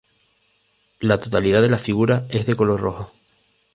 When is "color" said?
2.55-2.81